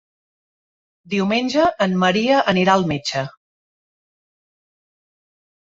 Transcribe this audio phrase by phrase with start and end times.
[1.15, 3.25] Diumenge en Maria anirà al metge.